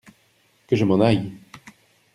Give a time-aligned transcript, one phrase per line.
[0.65, 1.31] Que je m’en aille!…